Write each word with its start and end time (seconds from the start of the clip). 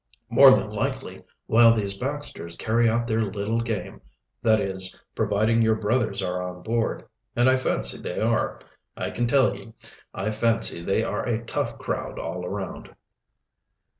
"More 0.31 0.49
than 0.49 0.71
likely, 0.71 1.23
while 1.45 1.75
these 1.75 1.95
Baxters 1.95 2.55
carry 2.55 2.89
out 2.89 3.05
their 3.05 3.21
little 3.21 3.59
game 3.59 4.01
that 4.41 4.59
is, 4.59 4.99
providing 5.13 5.61
your 5.61 5.75
brothers 5.75 6.23
are 6.23 6.41
on 6.41 6.63
board 6.63 7.05
and 7.35 7.47
I 7.47 7.55
fancy 7.57 7.99
they 7.99 8.19
are. 8.19 8.57
I 8.97 9.11
can 9.11 9.27
tell 9.27 9.55
ye, 9.55 9.73
I 10.11 10.31
fancy 10.31 10.81
they 10.81 11.03
are 11.03 11.23
a 11.25 11.45
tough 11.45 11.77
crowd 11.77 12.17
all 12.17 12.43
around." 12.43 12.95